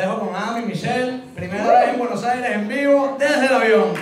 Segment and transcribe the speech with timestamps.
[0.00, 1.20] dejo con Adam y Michelle.
[1.34, 3.94] Primera vez en Buenos Aires en vivo desde el avión.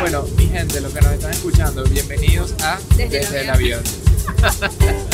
[0.00, 3.82] Bueno, mi gente, los que nos están escuchando, bienvenidos a Desde el el avión.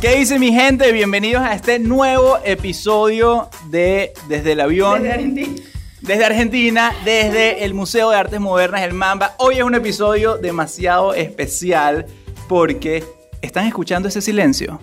[0.00, 0.92] ¿Qué dice mi gente?
[0.92, 5.02] Bienvenidos a este nuevo episodio de Desde el Avión.
[5.02, 5.67] Desde Argentina.
[6.08, 9.34] Desde Argentina, desde el Museo de Artes Modernas, el Mamba.
[9.36, 12.06] Hoy es un episodio demasiado especial
[12.48, 13.04] porque
[13.42, 14.80] están escuchando ese silencio.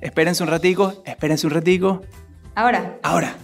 [0.00, 2.02] Espérense un ratico, espérense un ratico.
[2.54, 3.34] Ahora, Ahora.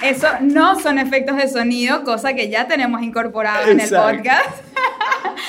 [0.00, 4.63] eso no son efectos de sonido, cosa que ya tenemos incorporado en el podcast.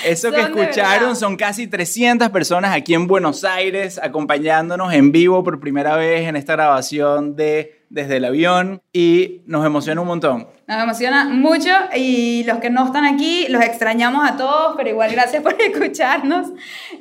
[0.06, 5.60] Eso que escucharon son casi 300 personas aquí en Buenos Aires acompañándonos en vivo por
[5.60, 10.48] primera vez en esta grabación de Desde el Avión y nos emociona un montón.
[10.68, 15.12] Nos emociona mucho y los que no están aquí los extrañamos a todos, pero igual
[15.12, 16.50] gracias por escucharnos.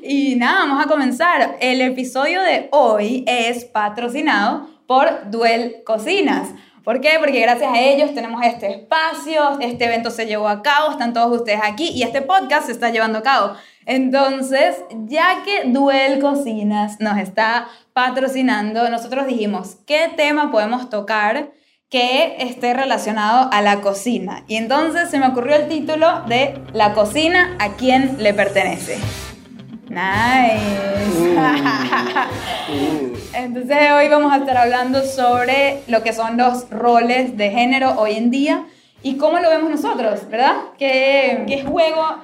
[0.02, 1.56] Y nada, vamos a comenzar.
[1.60, 6.50] El episodio de hoy es patrocinado por Duel Cocinas.
[6.84, 7.12] ¿Por qué?
[7.18, 11.34] Porque gracias a ellos tenemos este espacio, este evento se llevó a cabo, están todos
[11.40, 13.54] ustedes aquí y este podcast se está llevando a cabo.
[13.86, 21.50] Entonces, ya que Duel Cocinas nos está patrocinando, nosotros dijimos, ¿qué tema podemos tocar?
[21.90, 24.42] que esté relacionado a la cocina.
[24.48, 28.98] Y entonces se me ocurrió el título de La cocina a quién le pertenece.
[32.68, 33.20] Nice.
[33.36, 38.12] Entonces hoy vamos a estar hablando sobre lo que son los roles de género hoy
[38.12, 38.64] en día
[39.02, 40.54] y cómo lo vemos nosotros, ¿verdad?
[40.78, 42.18] ¿Qué, qué juego,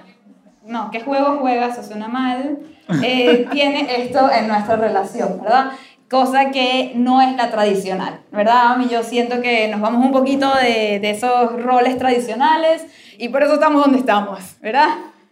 [0.65, 2.61] no, qué juego juega, eso suena mal,
[3.03, 5.73] eh, tiene esto en nuestra relación, ¿verdad?
[6.09, 8.77] Cosa que no es la tradicional, ¿verdad?
[8.81, 12.87] Y yo siento que nos vamos un poquito de, de esos roles tradicionales
[13.19, 14.91] y por eso estamos donde estamos, ¿verdad?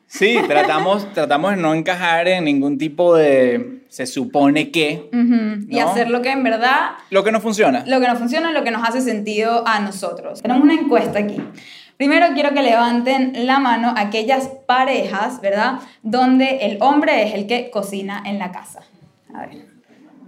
[0.08, 5.88] Sí, tratamos, tratamos de no encajar en ningún tipo de se supone que Y ¿No?
[5.88, 7.84] hacer lo que en verdad lo que no funciona.
[7.86, 10.42] lo que nos funciona, lo que nos hace sentido a nosotros.
[10.42, 11.40] Tenemos una encuesta aquí.
[11.96, 15.80] Primero quiero que levanten la mano aquellas parejas, ¿verdad?
[16.02, 18.80] Donde el hombre es el que cocina en la casa.
[19.34, 19.66] A ver.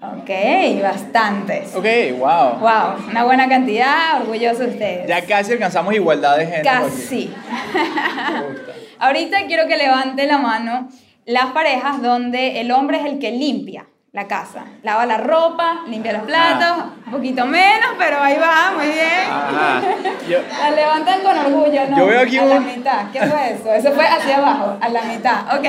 [0.02, 1.74] Ok, bastantes.
[1.76, 1.84] Ok,
[2.18, 2.58] wow.
[2.58, 5.06] Wow, una buena cantidad, orgulloso de ustedes.
[5.08, 6.64] Ya casi alcanzamos igualdad de género.
[6.64, 7.30] Casi.
[8.32, 8.72] Me gusta.
[8.98, 10.88] Ahorita quiero que levante la mano
[11.30, 14.64] las parejas donde el hombre es el que limpia la casa.
[14.82, 20.28] Lava la ropa, limpia los platos, un poquito menos, pero ahí va, muy bien.
[20.28, 21.96] Yo- La levantan con orgullo, ¿no?
[21.98, 23.10] Yo veo aquí a la un- mitad.
[23.12, 23.72] ¿Qué fue eso?
[23.72, 25.56] Eso fue hacia abajo, a la mitad.
[25.56, 25.66] Ok.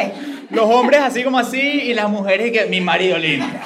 [0.49, 3.61] los hombres así como así y las mujeres que mi marido limpia.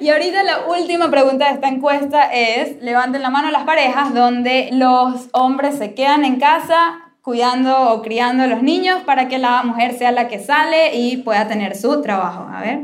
[0.00, 4.68] Y ahorita la última pregunta de esta encuesta es, levanten la mano las parejas donde
[4.72, 9.62] los hombres se quedan en casa cuidando o criando a los niños para que la
[9.62, 12.46] mujer sea la que sale y pueda tener su trabajo.
[12.52, 12.80] A ver.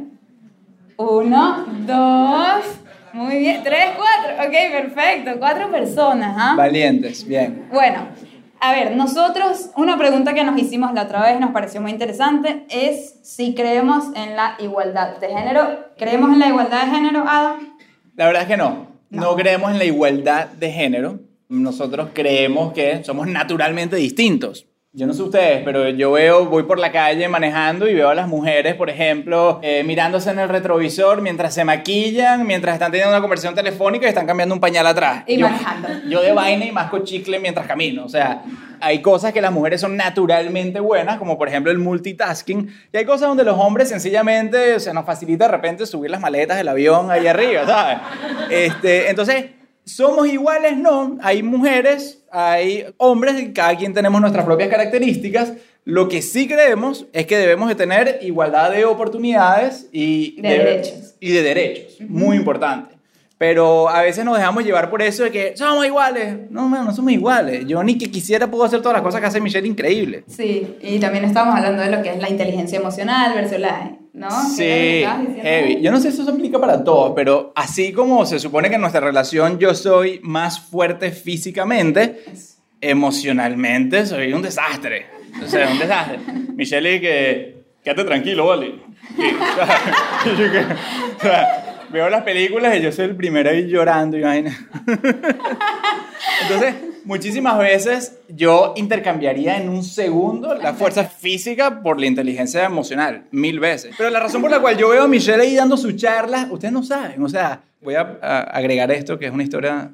[0.97, 2.65] Uno, dos,
[3.13, 4.43] muy bien, tres, cuatro.
[4.47, 5.31] Ok, perfecto.
[5.39, 6.55] Cuatro personas, ¿ah?
[6.57, 7.67] Valientes, bien.
[7.71, 8.01] Bueno,
[8.61, 12.65] a ver, nosotros, una pregunta que nos hicimos la otra vez, nos pareció muy interesante,
[12.71, 15.87] es si creemos en la igualdad de género.
[15.99, 17.77] ¿Creemos en la igualdad de género, Adam?
[18.17, 18.87] La verdad es que no.
[19.11, 19.37] No, No.
[19.37, 21.19] creemos en la igualdad de género.
[21.51, 24.67] Nosotros creemos que somos naturalmente distintos.
[24.93, 28.15] Yo no sé ustedes, pero yo veo, voy por la calle manejando y veo a
[28.15, 33.13] las mujeres, por ejemplo, eh, mirándose en el retrovisor mientras se maquillan, mientras están teniendo
[33.13, 35.25] una conversación telefónica y están cambiando un pañal atrás.
[35.27, 35.89] Y yo, manejando.
[36.09, 38.05] Yo de vaina y masco chicle mientras camino.
[38.05, 38.43] O sea,
[38.81, 43.05] hay cosas que las mujeres son naturalmente buenas, como por ejemplo el multitasking, y hay
[43.05, 47.11] cosas donde los hombres sencillamente se nos facilita de repente subir las maletas del avión
[47.11, 47.99] ahí arriba, ¿sabes?
[48.51, 49.47] Este, entonces,
[49.95, 50.77] ¿somos iguales?
[50.77, 51.19] No.
[51.23, 55.53] Hay mujeres, hay hombres, cada quien tenemos nuestras propias características.
[55.85, 61.15] Lo que sí creemos es que debemos de tener igualdad de oportunidades y De derechos.
[61.21, 63.00] Y de derechos, muy importante.
[63.41, 66.37] Pero a veces nos dejamos llevar por eso de que somos iguales.
[66.51, 67.65] No, man, no somos iguales.
[67.67, 70.25] Yo ni que quisiera puedo hacer todas las cosas que hace Michelle increíble.
[70.27, 73.93] Sí, y también estamos hablando de lo que es la inteligencia emocional versus la...
[74.13, 74.29] ¿No?
[74.59, 75.81] ¿Qué Sí, heavy.
[75.81, 78.75] Yo no sé si eso se aplica para todos, pero así como se supone que
[78.75, 82.23] en nuestra relación yo soy más fuerte físicamente,
[82.83, 85.07] emocionalmente soy un desastre.
[85.43, 86.19] O sea, un desastre.
[86.55, 88.67] Michelle que, quédate tranquilo, vale.
[89.17, 89.79] Y, o sea,
[90.27, 91.60] y yo que- o sea,
[91.93, 94.57] veo las películas y yo soy el primero ahí llorando y vaina.
[96.43, 103.25] Entonces, muchísimas veces yo intercambiaría en un segundo la fuerza física por la inteligencia emocional,
[103.31, 103.95] mil veces.
[103.97, 106.73] Pero la razón por la cual yo veo a Michelle ahí dando sus charlas, ustedes
[106.73, 109.93] no saben, o sea, voy a, a agregar esto, que es una historia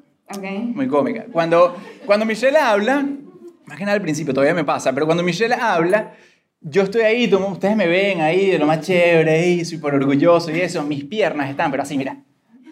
[0.75, 1.27] muy cómica.
[1.33, 3.05] Cuando, cuando Michelle habla,
[3.65, 6.15] más que nada al principio, todavía me pasa, pero cuando Michelle habla,
[6.69, 10.51] yo estoy ahí, tú- ustedes me ven ahí, de lo más chévere, ahí, súper orgulloso
[10.51, 12.17] y eso, mis piernas están, pero así, mira,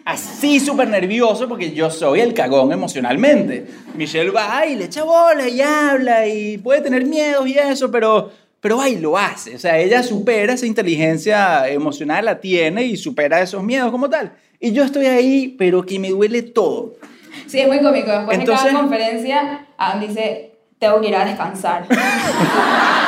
[0.03, 3.65] así súper nervioso porque yo soy el cagón emocionalmente.
[3.95, 8.31] Michelle va y le echa bola y habla y puede tener miedos y eso, pero,
[8.59, 9.55] pero y lo hace.
[9.55, 14.33] O sea, ella supera esa inteligencia emocional, la tiene y supera esos miedos como tal.
[14.59, 16.95] Y yo estoy ahí, pero que me duele todo.
[17.47, 18.11] Sí, es muy cómico.
[18.11, 21.87] Después de Entonces- cada conferencia, Adam dice, tengo que ir a descansar.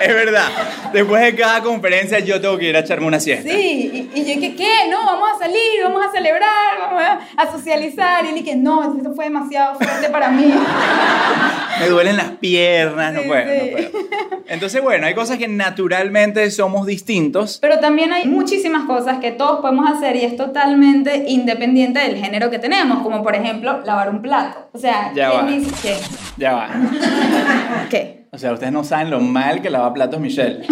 [0.08, 0.48] Es verdad.
[0.92, 3.50] Después de cada conferencia yo tengo que ir a echarme una siesta.
[3.50, 4.88] Sí, y, y yo dije, ¿qué?
[4.90, 8.24] No, vamos a salir, vamos a celebrar, vamos a, a socializar.
[8.24, 10.52] Y él dije, no, esto fue demasiado fuerte para mí.
[11.80, 13.70] Me duelen las piernas, no puedo, sí.
[13.70, 13.90] no puedo.
[14.48, 17.58] Entonces, bueno, hay cosas que naturalmente somos distintos.
[17.60, 22.50] Pero también hay muchísimas cosas que todos podemos hacer y es totalmente independiente del género
[22.50, 24.68] que tenemos, como por ejemplo lavar un plato.
[24.72, 25.50] O sea, Ya ¿quién va.
[25.50, 25.96] dice qué?
[26.40, 26.70] Ya va.
[27.90, 28.24] ¿Qué?
[28.30, 30.66] O sea, ustedes no saben lo mal que lava platos Michelle.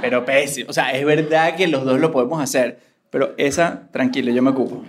[0.00, 0.70] Pero pésimo.
[0.70, 2.78] O sea, es verdad que los dos lo podemos hacer.
[3.10, 4.84] Pero esa, tranquila, yo me ocupo.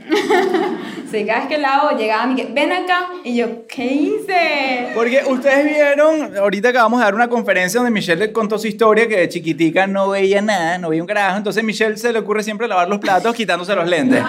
[1.15, 1.57] Sí, cada vez que
[1.97, 4.89] llegaba mi que, ven acá y yo, ¿qué hice?
[4.93, 9.07] Porque ustedes vieron, ahorita acabamos de dar una conferencia donde Michelle le contó su historia
[9.07, 11.37] que de chiquitica no veía nada, no veía un carajo.
[11.37, 14.21] Entonces Michelle se le ocurre siempre lavar los platos quitándose los lentes.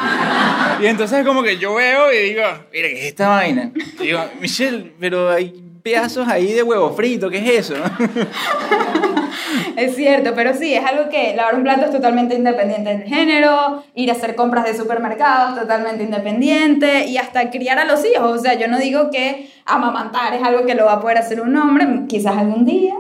[0.80, 2.42] Y entonces como que yo veo y digo,
[2.72, 3.72] mira, ¿qué es esta vaina?
[3.98, 7.74] Y digo, Michelle, pero hay pedazos ahí de huevo frito, ¿qué es eso?
[9.76, 13.82] Es cierto, pero sí, es algo que lavar un plato es totalmente independiente del género,
[13.94, 18.38] ir a hacer compras de supermercados totalmente independiente y hasta criar a los hijos.
[18.38, 21.40] O sea, yo no digo que amamantar es algo que lo va a poder hacer
[21.40, 22.94] un hombre, quizás algún día,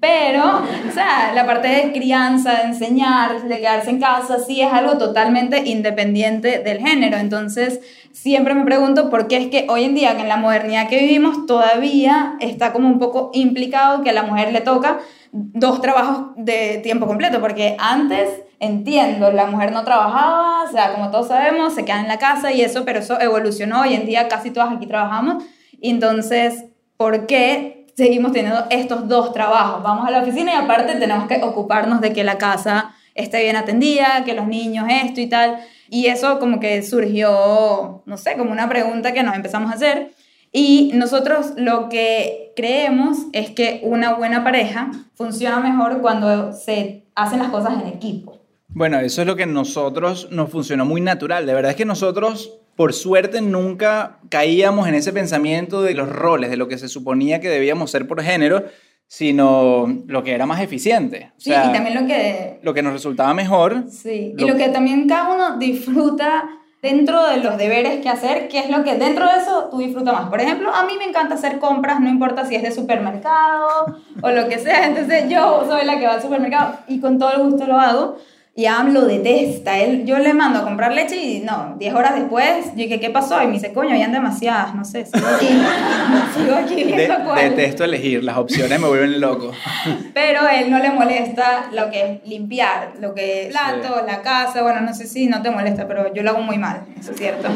[0.00, 4.72] pero, o sea, la parte de crianza, de enseñar, de quedarse en casa, sí es
[4.72, 7.16] algo totalmente independiente del género.
[7.16, 7.80] Entonces,
[8.12, 11.46] siempre me pregunto por qué es que hoy en día, en la modernidad que vivimos,
[11.46, 14.98] todavía está como un poco implicado que a la mujer le toca
[15.32, 18.28] dos trabajos de tiempo completo, porque antes,
[18.60, 22.52] entiendo, la mujer no trabajaba, o sea, como todos sabemos, se queda en la casa
[22.52, 25.44] y eso, pero eso evolucionó, hoy en día casi todas aquí trabajamos,
[25.80, 26.64] entonces,
[26.96, 29.82] ¿por qué seguimos teniendo estos dos trabajos?
[29.82, 33.56] Vamos a la oficina y aparte tenemos que ocuparnos de que la casa esté bien
[33.56, 35.58] atendida, que los niños esto y tal,
[35.90, 40.12] y eso como que surgió, no sé, como una pregunta que nos empezamos a hacer.
[40.52, 47.40] Y nosotros lo que creemos es que una buena pareja funciona mejor cuando se hacen
[47.40, 48.38] las cosas en equipo.
[48.68, 51.46] Bueno, eso es lo que nosotros nos funcionó muy natural.
[51.46, 56.48] De verdad es que nosotros, por suerte, nunca caíamos en ese pensamiento de los roles,
[56.48, 58.62] de lo que se suponía que debíamos ser por género,
[59.08, 61.32] sino lo que era más eficiente.
[61.36, 62.60] O Sí, y también lo que...
[62.62, 63.84] lo que nos resultaba mejor.
[63.90, 66.48] Sí, Lo- y lo que también cada uno disfruta
[66.80, 70.14] dentro de los deberes que hacer, que es lo que dentro de eso tú disfrutas
[70.14, 70.28] más.
[70.30, 74.30] Por ejemplo, a mí me encanta hacer compras, no importa si es de supermercado o
[74.30, 74.86] lo que sea.
[74.86, 78.18] Entonces yo soy la que va al supermercado y con todo el gusto lo hago.
[78.58, 79.78] Y Adam lo detesta.
[79.78, 83.08] Él, yo le mando a comprar leche y no, 10 horas después, yo dije, ¿qué
[83.08, 83.40] pasó?
[83.40, 85.46] Y me dice, coño, habían demasiadas, no sé, sigo aquí,
[86.36, 87.50] sigo aquí De- viendo cuál.
[87.50, 89.52] detesto elegir, las opciones me vuelven loco.
[90.12, 94.06] Pero él no le molesta lo que es limpiar, lo que es platos, Sí.
[94.08, 96.80] la casa, bueno, no sé si no te molesta, pero yo lo hago muy mal,
[96.98, 97.46] eso es cierto.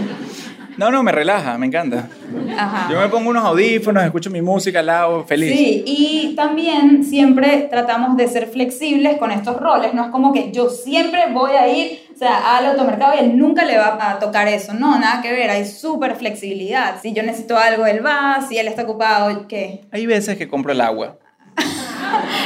[0.76, 2.08] No, no, me relaja, me encanta.
[2.56, 2.88] Ajá.
[2.90, 5.56] Yo me pongo unos audífonos, escucho mi música al lado, feliz.
[5.56, 10.50] Sí, y también siempre tratamos de ser flexibles con estos roles, no es como que
[10.52, 14.18] yo siempre voy a ir, o sea, al automercado y él nunca le va a
[14.18, 17.00] tocar eso, no, nada que ver, hay súper flexibilidad.
[17.00, 19.82] Si yo necesito algo, él va, si él está ocupado, ¿qué?
[19.90, 21.18] Hay veces que compro el agua.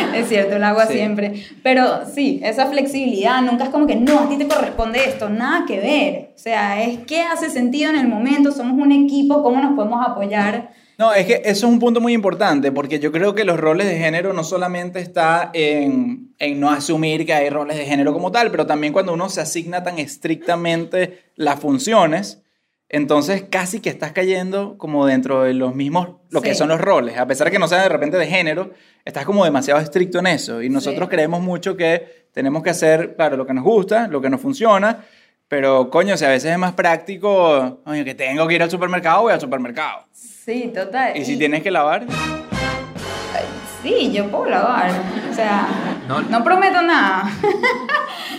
[0.15, 0.95] Es cierto, el agua Sí.
[0.95, 1.45] siempre.
[1.63, 5.65] Pero sí, esa flexibilidad nunca es como que no, a ti te corresponde esto, nada
[5.67, 6.31] que ver.
[6.35, 10.07] O sea, es que hace sentido en el momento, somos un equipo, cómo nos podemos
[10.07, 10.71] apoyar.
[10.99, 13.87] No, es que eso es un punto muy importante, porque yo creo que los roles
[13.87, 18.33] de género no solamente está en, en no asumir que hay roles de género como
[18.33, 22.43] tal, pero también cuando uno se asigna tan estrictamente las funciones,
[22.89, 27.19] entonces casi que estás cayendo como dentro de los mismos, lo que son los roles,
[27.19, 28.71] a pesar de que no sea de repente de género,
[29.05, 31.11] estás como demasiado estricto en eso, y nosotros Sí.
[31.15, 35.05] creemos mucho que tenemos que hacer, claro, lo que nos gusta, lo que nos funciona,
[35.49, 39.23] pero coño, si a veces es más práctico, coño, que tengo que ir al supermercado,
[39.23, 40.07] voy al supermercado.
[40.13, 41.17] Sí, total.
[41.17, 42.07] ¿Y si tienes que lavar?
[43.83, 44.91] Sí, yo puedo lavar.
[45.31, 45.67] O sea,
[46.09, 46.21] No.
[46.23, 47.31] no, prometo nada,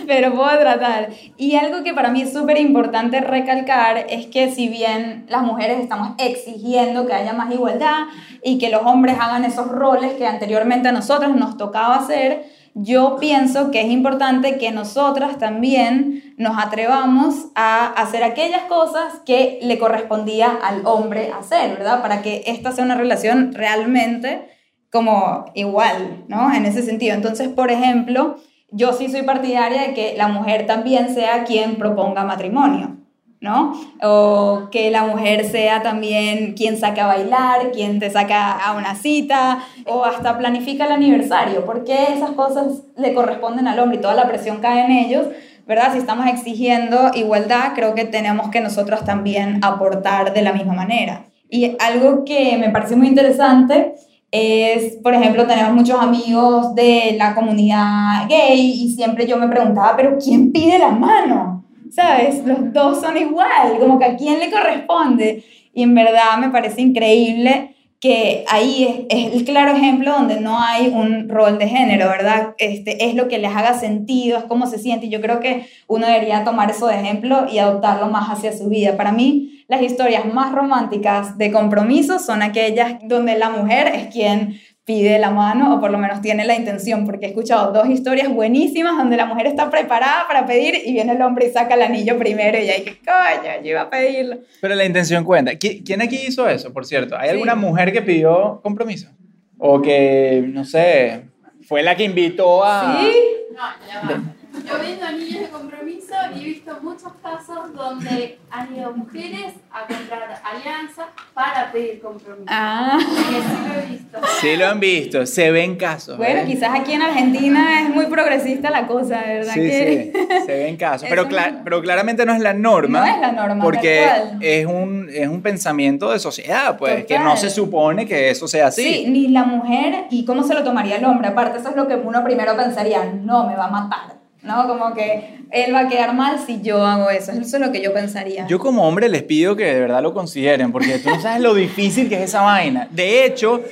[0.08, 1.10] pero puedo tratar.
[1.36, 5.78] Y algo que para mí es súper importante recalcar es que si bien las mujeres
[5.78, 8.06] estamos exigiendo que haya más igualdad
[8.42, 13.16] y que los hombres hagan esos roles que anteriormente a nosotros nos tocaba hacer, yo
[13.20, 19.78] pienso que es importante que nosotras también nos atrevamos a hacer aquellas cosas que le
[19.78, 22.00] correspondía al hombre hacer, ¿verdad?
[22.00, 24.48] Para que esta sea una relación realmente
[24.90, 26.50] como igual, ¿no?
[26.54, 27.14] En ese sentido.
[27.14, 28.36] Entonces, por ejemplo,
[28.70, 32.98] yo sí soy partidaria de que la mujer también sea quien proponga matrimonio.
[33.40, 33.72] ¿no?
[34.02, 38.96] O que la mujer sea también quien saca a bailar, quien te saca a una
[38.96, 44.14] cita, o hasta planifica el aniversario, porque esas cosas le corresponden al hombre y toda
[44.14, 45.28] la presión cae en ellos,
[45.66, 45.92] ¿verdad?
[45.92, 51.26] Si estamos exigiendo igualdad, creo que tenemos que nosotros también aportar de la misma manera.
[51.50, 53.94] Y algo que me parece muy interesante
[54.30, 59.94] es, por ejemplo, tenemos muchos amigos de la comunidad gay y siempre yo me preguntaba,
[59.96, 61.58] pero ¿quién pide la mano?
[61.90, 62.44] ¿sabes?
[62.44, 65.44] Los dos son igual, como que a quién le corresponde.
[65.72, 70.88] Y en verdad me parece increíble que ahí es, el claro ejemplo donde no hay
[70.88, 72.54] un rol de género, ¿verdad?
[72.58, 75.06] Este, es lo que les haga sentido, es cómo se siente.
[75.06, 78.68] Y yo creo que uno debería tomar eso de ejemplo y adoptarlo más hacia su
[78.68, 78.96] vida.
[78.96, 84.60] Para mí, las historias más románticas de compromiso son aquellas donde la mujer es quien
[84.88, 88.30] pide la mano o por lo menos tiene la intención, porque he escuchado dos historias
[88.30, 91.82] buenísimas donde la mujer está preparada para pedir y viene el hombre y saca el
[91.82, 94.38] anillo primero y hay que, coño, yo iba a pedirlo.
[94.62, 95.52] Pero la intención cuenta.
[95.58, 97.18] ¿Quién aquí hizo eso, por cierto?
[97.18, 99.10] ¿Hay alguna mujer que pidió compromiso?
[99.58, 101.24] O que, no sé,
[101.66, 102.98] fue la que invitó a...
[102.98, 103.12] Sí.
[103.52, 104.22] No, ya va.
[104.66, 109.86] Yo viendo anillos de compromiso y he visto muchos casos donde han ido mujeres a
[109.86, 112.46] comprar alianza para pedir compromiso.
[112.48, 112.98] Ah.
[112.98, 114.18] sí lo he visto.
[114.40, 116.16] Sí lo han visto, se ven casos.
[116.16, 116.44] Bueno, ¿eh?
[116.46, 119.52] quizás aquí en Argentina es muy progresista la cosa, ¿verdad?
[119.54, 120.12] Sí, que...
[120.14, 121.08] sí, se ven casos.
[121.08, 123.00] Pero, Eso cla- no- pero claramente no es la norma.
[123.00, 124.06] No es la norma, Porque
[124.40, 127.24] es un, es un pensamiento de sociedad, pues, que Total.
[127.24, 128.82] no se supone que eso sea así.
[128.82, 131.28] Sí, ni la mujer y cómo se lo tomaría el hombre.
[131.28, 134.17] Aparte, eso es lo que uno primero pensaría, no, me va a matar.
[134.42, 134.66] ¿No?
[134.68, 137.32] Como que él va a quedar mal si yo hago eso.
[137.32, 138.46] Eso es lo que yo pensaría.
[138.46, 141.54] Yo como hombre les pido que de verdad lo consideren, porque tú no sabes lo
[141.54, 142.86] difícil que es esa vaina.
[142.90, 143.62] De hecho,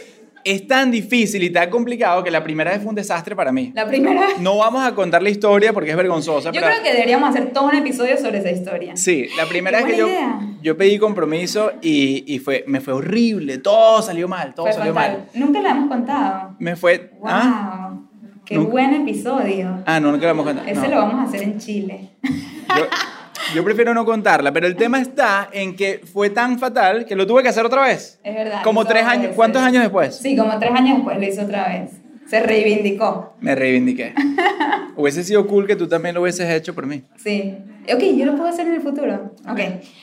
[0.44, 3.72] es tan difícil y tan complicado que la primera vez fue un desastre para mí.
[3.74, 4.38] La primera vez.
[4.40, 6.50] No vamos a contar la historia porque es vergonzosa.
[6.52, 8.96] Yo pero- creo que deberíamos hacer todo un episodio sobre esa historia.
[8.96, 10.08] Sí, la primera vez que yo,
[10.62, 14.94] yo pedí compromiso y, y fue, me fue horrible, todo salió mal, todo Fue salió
[14.94, 15.12] fatal.
[15.18, 15.26] mal.
[15.34, 16.54] Nunca la hemos contado.
[16.60, 17.10] Me fue...
[17.18, 17.28] ¡Wow!
[17.28, 17.85] ¿ah?
[18.46, 19.82] ¡Qué Nunca- buen episodio!
[19.84, 20.66] Ah, no, nunca la hemos contado.
[20.68, 20.88] Ese no.
[20.88, 22.10] lo vamos a hacer en Chile.
[22.22, 22.84] Yo,
[23.56, 27.26] yo prefiero no contarla, pero el tema está en que fue tan fatal que lo
[27.26, 28.20] tuve que hacer otra vez.
[28.22, 28.62] Es verdad.
[28.62, 29.32] Como tres años.
[29.34, 30.16] ¿cuántos años después?
[30.16, 31.90] Sí, como tres años después lo hizo otra vez.
[32.28, 33.34] Se reivindicó.
[33.40, 34.14] Me reivindiqué.
[34.96, 37.02] Hubiese sido cool que tú también lo hubieses hecho por mí.
[37.16, 37.56] Sí.
[37.92, 39.34] Ok, yo lo puedo hacer en el futuro.
[39.48, 39.60] Ok,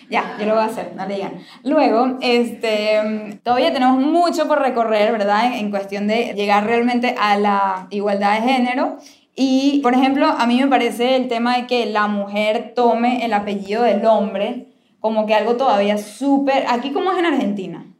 [0.09, 1.33] ya, yo lo voy a hacer, no le digan.
[1.63, 5.47] Luego, este, todavía tenemos mucho por recorrer, ¿verdad?
[5.47, 8.97] En, en cuestión de llegar realmente a la igualdad de género.
[9.35, 13.33] Y, por ejemplo, a mí me parece el tema de que la mujer tome el
[13.33, 14.67] apellido del hombre
[15.03, 16.65] como que algo todavía súper...
[16.69, 17.92] Aquí como es en Argentina.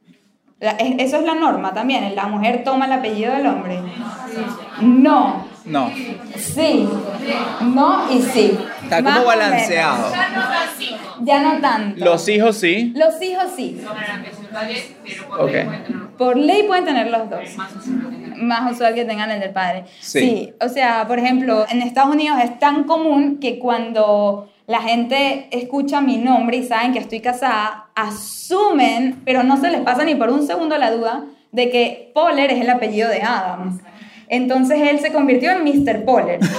[0.64, 3.80] La- Eso es la norma también, la mujer toma el apellido del hombre.
[4.82, 5.90] No, No,
[6.38, 6.88] sí,
[7.62, 8.58] no y sí.
[8.84, 9.44] está Más como o menos.
[9.50, 10.12] balanceado.
[11.22, 12.04] Ya no tanto.
[12.04, 12.94] Los hijos sí.
[12.96, 13.82] Los hijos sí.
[15.40, 15.52] Ok.
[16.18, 17.42] Por ley pueden tener los dos.
[18.38, 19.86] Más usual que tengan el del padre.
[20.00, 20.54] Sí.
[20.60, 26.02] O sea, por ejemplo, en Estados Unidos es tan común que cuando la gente escucha
[26.02, 30.30] mi nombre y saben que estoy casada, asumen, pero no se les pasa ni por
[30.30, 33.82] un segundo la duda, de que Poller es el apellido de Adams.
[34.28, 36.04] Entonces él se convirtió en Mr.
[36.06, 36.40] Poller.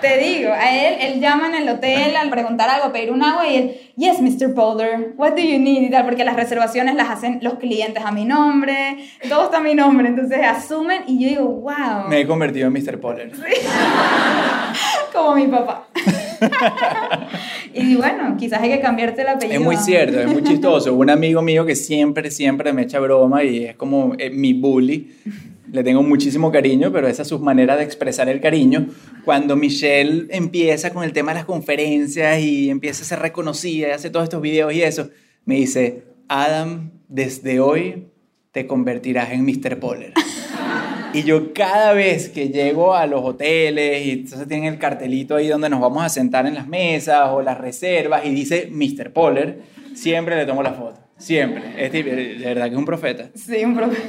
[0.00, 3.48] Te digo, a él, él llama en el hotel al preguntar algo, pedir un agua
[3.48, 4.54] y él, yes, Mr.
[4.54, 5.82] Poller, what do you need?
[5.82, 8.96] Y tal, porque las reservaciones las hacen los clientes a mi nombre,
[9.28, 12.74] todo está a mi nombre, entonces asumen y yo digo, wow, Me he convertido en
[12.74, 13.00] Mr.
[13.00, 13.32] Poller.
[15.12, 15.88] como mi papá.
[17.74, 19.58] y bueno, quizás hay que cambiarte el apellido.
[19.58, 20.94] Es muy cierto, es muy chistoso.
[20.94, 25.12] Un amigo mío que siempre, siempre me echa broma y es como eh, mi bully.
[25.70, 28.88] Le tengo muchísimo cariño, pero esa es su manera de expresar el cariño.
[29.24, 33.90] Cuando Michelle empieza con el tema de las conferencias y empieza a ser reconocida y
[33.90, 35.10] hace todos estos videos y eso,
[35.44, 38.06] me dice, Adam, desde hoy
[38.52, 39.78] te convertirás en Mr.
[39.78, 40.14] Poller.
[41.14, 45.48] Y yo cada vez que llego a los hoteles y entonces tienen el cartelito ahí
[45.48, 49.12] donde nos vamos a sentar en las mesas o las reservas y dice Mr.
[49.12, 49.60] Poller,
[49.94, 51.00] siempre le tomo la foto.
[51.16, 51.62] Siempre.
[51.76, 53.24] Es tipo- de verdad que es un profeta.
[53.34, 54.06] Sí, un profesor.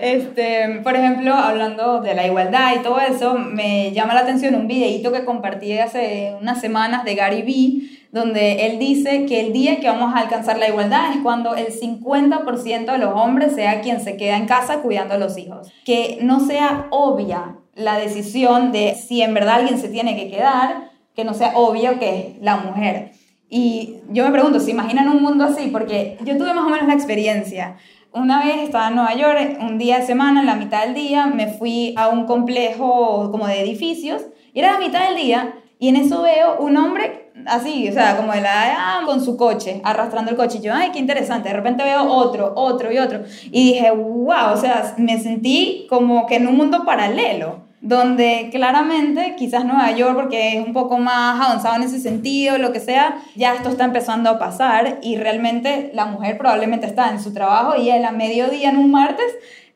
[0.00, 4.66] Este, por ejemplo, hablando de la igualdad y todo eso, me llama la atención un
[4.66, 9.80] videíto que compartí hace unas semanas de Gary Vee, donde él dice que el día
[9.80, 14.02] que vamos a alcanzar la igualdad es cuando el 50% de los hombres sea quien
[14.02, 15.72] se queda en casa cuidando a los hijos.
[15.86, 20.90] Que no sea obvia la decisión de si en verdad alguien se tiene que quedar,
[21.16, 23.12] que no sea obvio que es la mujer.
[23.48, 25.68] Y yo me pregunto, ¿se imaginan un mundo así?
[25.68, 27.76] Porque yo tuve más o menos la experiencia.
[28.12, 31.26] Una vez estaba en Nueva York, un día de semana, en la mitad del día,
[31.26, 35.88] me fui a un complejo como de edificios, y era la mitad del día, y
[35.88, 39.80] en eso veo un hombre así, o sea, como de la ah, con su coche,
[39.84, 40.58] arrastrando el coche.
[40.58, 41.48] Y yo, ay, qué interesante.
[41.48, 43.20] De repente veo otro, otro y otro.
[43.50, 49.34] Y dije, wow, o sea, me sentí como que en un mundo paralelo donde claramente
[49.36, 53.16] quizás Nueva York, porque es un poco más avanzado en ese sentido, lo que sea,
[53.34, 57.74] ya esto está empezando a pasar y realmente la mujer probablemente está en su trabajo
[57.76, 59.26] y él a mediodía en un martes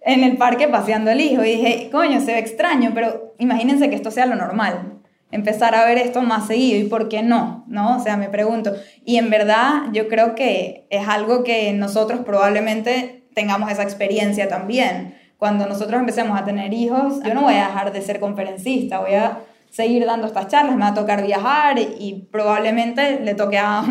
[0.03, 3.97] en el parque paseando el hijo y dije, coño, se ve extraño, pero imagínense que
[3.97, 4.96] esto sea lo normal.
[5.37, 7.97] Empezar a ver esto más seguido y por qué no, ¿no?
[7.97, 8.75] O sea, me pregunto.
[9.05, 15.15] Y en verdad yo creo que es algo que nosotros probablemente tengamos esa experiencia también
[15.39, 19.15] cuando nosotros empecemos a tener hijos, yo no voy a dejar de ser conferencista, voy
[19.15, 19.41] a
[19.71, 23.85] seguir dando estas charlas, me va a tocar viajar y probablemente le toque a...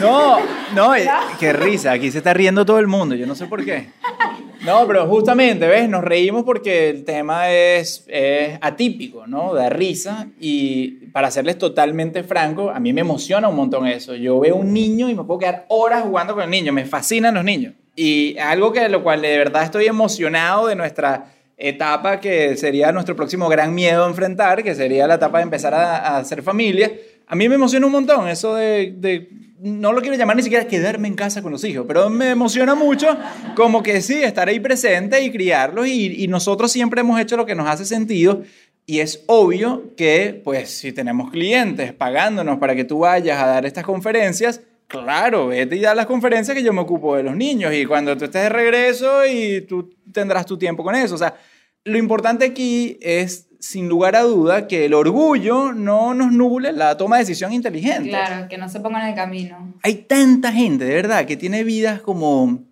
[0.00, 0.38] No,
[0.74, 1.08] no, eh,
[1.38, 3.88] qué risa, aquí se está riendo todo el mundo, yo no sé por qué.
[4.62, 5.88] No, pero justamente, ¿ves?
[5.88, 9.54] Nos reímos porque el tema es, es, atípico, ¿no?
[9.54, 14.14] Da risa y para serles totalmente franco, a mí me emociona un montón eso.
[14.14, 17.34] Yo veo un niño y me puedo quedar horas jugando con el niño, me fascinan
[17.34, 17.72] los niños.
[17.96, 23.14] Y algo que lo cual de verdad estoy emocionado de nuestra etapa que sería nuestro
[23.14, 26.90] próximo gran miedo a enfrentar, que sería la etapa de empezar a, hacer familia.
[27.30, 29.28] A mí me emociona un montón eso de,
[29.60, 32.74] no lo quiero llamar ni siquiera quedarme en casa con los hijos, pero me emociona
[32.74, 33.16] mucho
[33.54, 37.46] como que sí, estar ahí presente y criarlos y, y nosotros siempre hemos hecho lo
[37.46, 38.42] que nos hace sentido
[38.84, 43.64] y es obvio que, pues, si tenemos clientes pagándonos para que tú vayas a dar
[43.64, 47.72] estas conferencias, Claro, vete y da las conferencias que yo me ocupo de los niños
[47.72, 51.14] y cuando tú estés de regreso y tú tendrás tu tiempo con eso.
[51.14, 51.36] O sea,
[51.84, 56.96] lo importante aquí es, sin lugar a duda, que el orgullo no nos nuble la
[56.96, 58.08] toma de decisión inteligente.
[58.08, 59.74] Claro, que no se pongan en el camino.
[59.82, 62.64] Hay tanta gente, de verdad, que tiene vidas como...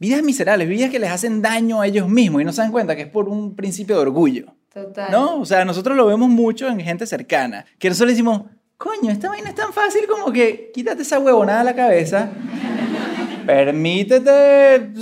[0.00, 2.94] Vidas miserables, vidas que les hacen daño a ellos mismos y no se dan cuenta
[2.94, 4.54] que es por un principio de orgullo.
[4.72, 5.10] Total.
[5.10, 5.40] ¿No?
[5.40, 8.42] O sea, nosotros lo vemos mucho en gente cercana, que nosotros le decimos,
[8.76, 12.30] coño, esta vaina es tan fácil como que quítate esa huevonada de la cabeza,
[13.48, 14.92] permítete.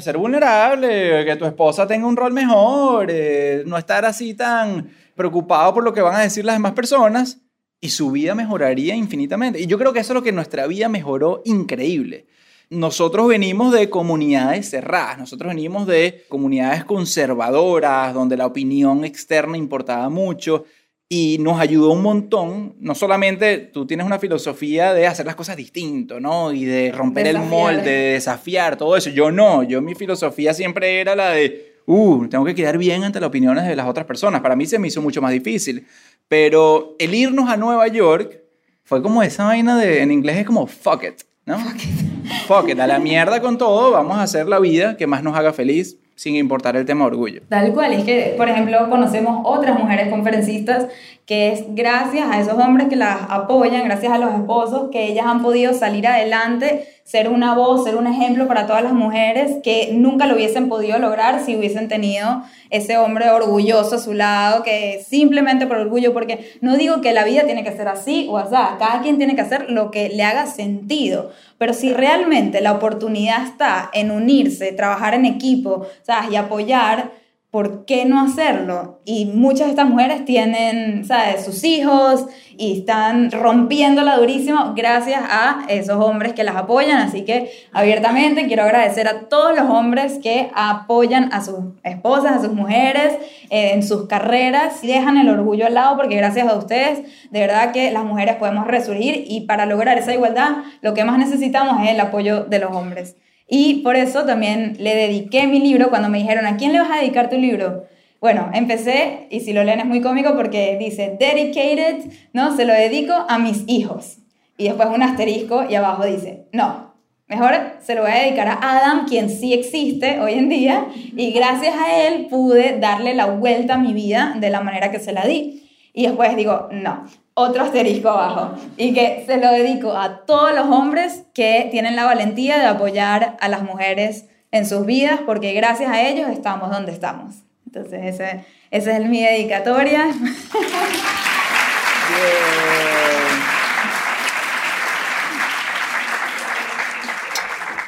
[0.00, 5.74] Ser vulnerable, que tu esposa tenga un rol mejor, eh, no estar así tan preocupado
[5.74, 7.40] por lo que van a decir las demás personas
[7.80, 9.60] y su vida mejoraría infinitamente.
[9.60, 12.28] Y yo creo que eso es lo que nuestra vida mejoró increíble.
[12.70, 20.08] Nosotros venimos de comunidades cerradas, nosotros venimos de comunidades conservadoras, donde la opinión externa importaba
[20.08, 20.66] mucho
[21.08, 22.74] y nos ayudó un montón.
[22.80, 26.52] No solamente tú tienes una filosofía de hacer las cosas distinto, ¿no?
[26.52, 29.10] Y de romper el molde, de desafiar, todo eso.
[29.10, 33.20] Yo no, yo mi filosofía siempre era la de, uh, tengo que quedar bien ante
[33.20, 34.42] las opiniones de las otras personas.
[34.42, 35.86] Para mí se me hizo mucho más difícil.
[36.28, 38.42] Pero el irnos a Nueva York
[38.84, 41.58] fue como esa vaina de, en inglés es como fuck it, ¿no?
[41.58, 42.46] Fuck it.
[42.46, 45.34] fuck it, a la mierda con todo, vamos a hacer la vida que más nos
[45.36, 47.42] haga feliz sin importar el tema orgullo.
[47.48, 50.88] Tal cual, es que, por ejemplo, conocemos otras mujeres conferencistas
[51.26, 55.26] que es gracias a esos hombres que las apoyan, gracias a los esposos, que ellas
[55.26, 59.92] han podido salir adelante, ser una voz, ser un ejemplo para todas las mujeres que
[59.94, 65.02] nunca lo hubiesen podido lograr si hubiesen tenido ese hombre orgulloso a su lado, que
[65.08, 68.54] simplemente por orgullo, porque no digo que la vida tiene que ser así o así,
[68.78, 73.42] cada quien tiene que hacer lo que le haga sentido, pero si realmente la oportunidad
[73.42, 76.30] está en unirse, trabajar en equipo, ¿sabes?
[76.32, 77.10] Y apoyar,
[77.50, 79.00] ¿por qué no hacerlo?
[79.06, 81.44] Y muchas de estas mujeres tienen, ¿sabes?
[81.44, 82.26] Sus hijos
[82.58, 86.98] y están rompiéndola durísimo gracias a esos hombres que las apoyan.
[86.98, 92.42] Así que abiertamente quiero agradecer a todos los hombres que apoyan a sus esposas, a
[92.42, 93.14] sus mujeres
[93.48, 97.40] eh, en sus carreras y dejan el orgullo al lado porque gracias a ustedes, de
[97.40, 101.82] verdad que las mujeres podemos resurgir y para lograr esa igualdad lo que más necesitamos
[101.82, 103.16] es el apoyo de los hombres.
[103.48, 106.90] Y por eso también le dediqué mi libro cuando me dijeron, ¿a quién le vas
[106.90, 107.84] a dedicar tu libro?
[108.20, 112.54] Bueno, empecé, y si lo leen es muy cómico porque dice, dedicated, ¿no?
[112.56, 114.18] Se lo dedico a mis hijos.
[114.58, 116.94] Y después un asterisco y abajo dice, no,
[117.28, 121.30] mejor se lo voy a dedicar a Adam, quien sí existe hoy en día, y
[121.30, 125.12] gracias a él pude darle la vuelta a mi vida de la manera que se
[125.12, 125.67] la di.
[125.92, 128.54] Y después digo, no, otro asterisco abajo.
[128.76, 133.36] Y que se lo dedico a todos los hombres que tienen la valentía de apoyar
[133.40, 137.36] a las mujeres en sus vidas, porque gracias a ellos estamos donde estamos.
[137.66, 140.06] Entonces, ese, esa es mi dedicatoria.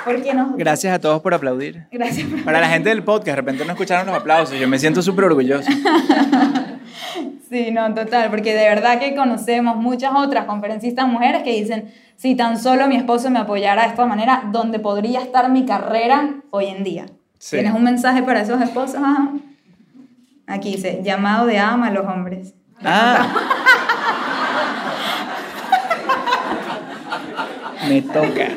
[0.05, 0.57] Porque nos...
[0.57, 1.87] Gracias a todos por aplaudir.
[1.93, 2.27] Gracias.
[2.29, 4.59] por- Para la gente del podcast, de repente no escucharon los aplausos.
[4.59, 5.69] Yo me siento súper orgulloso.
[7.49, 12.37] Sí, no, total, porque de verdad que conocemos muchas otras conferencistas mujeres que dicen, si
[12.37, 16.67] tan solo mi esposo me apoyara de esta manera, ¿dónde podría estar mi carrera hoy
[16.67, 17.07] en día?
[17.41, 17.57] Sí.
[17.57, 18.95] ¿Tienes un mensaje para esos esposos?
[19.03, 19.31] Ajá.
[20.47, 22.55] Aquí dice, llamado de ama a los hombres.
[22.85, 23.27] Ah.
[27.89, 28.49] Me toca.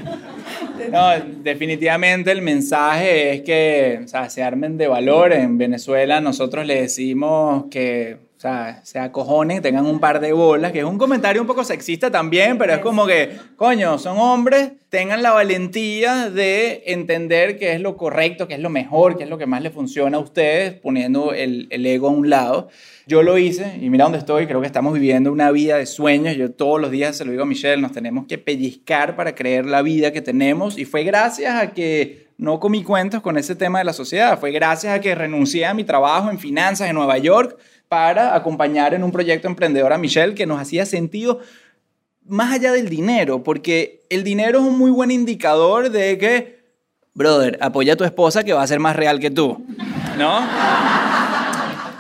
[0.91, 1.09] No,
[1.43, 5.33] definitivamente el mensaje es que o sea, se armen de valor.
[5.33, 10.79] En Venezuela nosotros le decimos que sea, se acojonen, tengan un par de bolas, que
[10.79, 15.23] es un comentario un poco sexista también, pero es como que, coño, son hombres, tengan
[15.23, 19.38] la valentía de entender qué es lo correcto, qué es lo mejor, qué es lo
[19.38, 22.67] que más les funciona a ustedes, poniendo el, el ego a un lado.
[23.08, 26.36] Yo lo hice y mira dónde estoy, creo que estamos viviendo una vida de sueños.
[26.36, 29.65] Yo todos los días se lo digo a Michelle, nos tenemos que pellizcar para creer
[29.65, 33.79] la vida que tenemos y fue gracias a que no comí cuentos con ese tema
[33.79, 37.17] de la sociedad, fue gracias a que renuncié a mi trabajo en finanzas en Nueva
[37.17, 37.58] York
[37.93, 41.41] para acompañar en un proyecto emprendedor a Michelle que nos hacía sentido
[42.25, 46.63] más allá del dinero, porque el dinero es un muy buen indicador de que,
[47.13, 49.63] brother, apoya a tu esposa que va a ser más real que tú,
[50.17, 50.39] ¿no?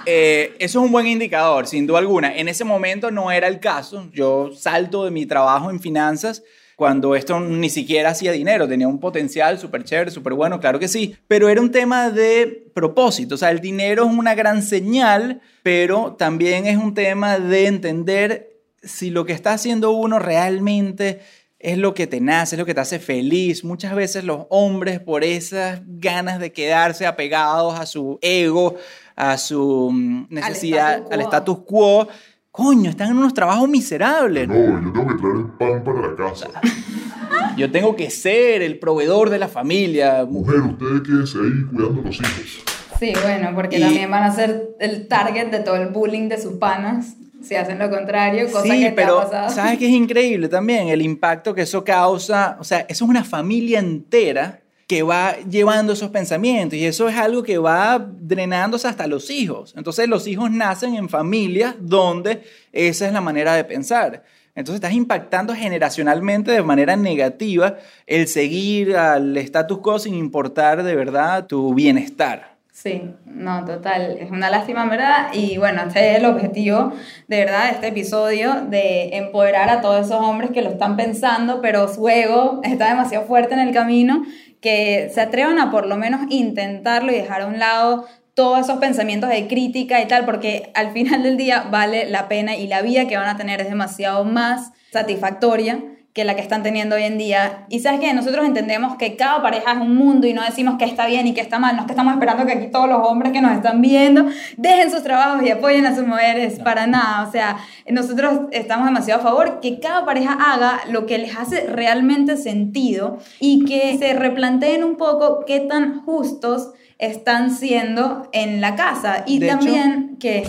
[0.07, 2.35] Eh, eso es un buen indicador, sin duda alguna.
[2.35, 4.09] En ese momento no era el caso.
[4.11, 6.41] Yo salto de mi trabajo en finanzas
[6.75, 10.87] cuando esto ni siquiera hacía dinero, tenía un potencial súper chévere, súper bueno, claro que
[10.87, 15.41] sí, pero era un tema de propósito, o sea, el dinero es una gran señal,
[15.61, 21.21] pero también es un tema de entender si lo que está haciendo uno realmente
[21.63, 23.63] es lo que te nace, es lo que te hace feliz.
[23.63, 28.75] Muchas veces los hombres, por esas ganas de quedarse apegados a su ego,
[29.15, 31.13] a su mm, necesidad, status quo.
[31.13, 32.07] al status quo,
[32.53, 34.47] coño, están en unos trabajos miserables.
[34.47, 36.47] No, yo tengo que traer el pan para la casa.
[37.57, 40.25] Yo tengo que ser el proveedor de la familia.
[40.27, 42.63] Mujer, usted quédese ahí cuidando a los hijos.
[42.99, 46.41] Sí, bueno, porque Y- también van a ser el target de todo el bullying de
[46.41, 47.13] sus panas
[47.43, 49.49] si hacen lo contrario, cosa Sí, que te pero ha pasado.
[49.51, 50.87] ¿sabes qué es increíble también?
[50.87, 52.57] El impacto que eso causa.
[52.59, 54.61] O sea, eso es una familia entera
[54.93, 59.73] que va llevando esos pensamientos y eso es algo que va drenándose hasta los hijos.
[59.75, 64.23] Entonces los hijos nacen en familias donde esa es la manera de pensar.
[64.53, 70.95] Entonces estás impactando generacionalmente de manera negativa el seguir al status quo sin importar de
[70.95, 72.53] verdad tu bienestar.
[72.71, 76.91] Sí, no, total, es una lástima verdad y bueno, este es el objetivo
[77.27, 81.61] de verdad de este episodio, de empoderar a todos esos hombres que lo están pensando,
[81.61, 84.23] pero su ego está demasiado fuerte en el camino,
[84.63, 88.79] que se atrevan a por lo menos intentarlo y dejar a un lado todos esos
[88.79, 92.81] pensamientos de crítica y tal, porque al final del día vale la pena y la
[92.81, 97.03] vida que van a tener es demasiado más satisfactoria que la que están teniendo hoy
[97.03, 97.65] en día.
[97.69, 100.85] Y sabes que nosotros entendemos que cada pareja es un mundo y no decimos que
[100.85, 102.99] está bien y que está mal, no es que estamos esperando que aquí todos los
[103.07, 107.27] hombres que nos están viendo dejen sus trabajos y apoyen a sus mujeres, para nada.
[107.27, 107.57] O sea,
[107.89, 113.17] nosotros estamos demasiado a favor que cada pareja haga lo que les hace realmente sentido
[113.39, 119.23] y que se replanteen un poco qué tan justos están siendo en la casa.
[119.25, 120.47] Y De hecho- también que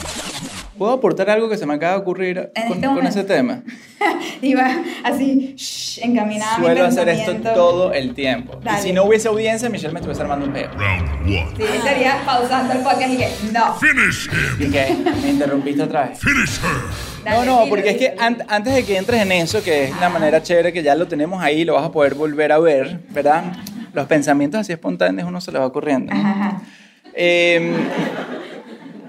[0.79, 3.63] ¿Puedo aportar algo que se me acaba de ocurrir En con, este con ese tema?
[4.43, 4.67] iba
[5.05, 6.57] así shh, encaminada.
[6.57, 8.59] a mi Suelo hacer esto todo el tiempo.
[8.63, 8.79] Dale.
[8.79, 10.69] Y si no hubiese audiencia, Michelle me estuviese armando un peo.
[10.77, 11.47] Round one.
[11.57, 13.75] Sí, estaría pausando el podcast y que no.
[13.75, 14.67] Finish him.
[14.67, 14.97] ¿Y qué?
[15.23, 16.19] ¿Me interrumpiste otra vez?
[16.19, 17.25] Finish her.
[17.25, 19.93] No, Dale, no, porque es que an- antes de que entres en eso, que es
[19.97, 23.01] una manera chévere que ya lo tenemos ahí, lo vas a poder volver a ver,
[23.11, 23.45] ¿verdad?
[23.93, 26.13] Los pensamientos así espontáneos uno se le va ocurriendo.
[26.13, 26.21] ¿no?
[26.21, 26.63] Ajá, ajá.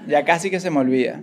[0.06, 1.22] Ya casi que se me olvida.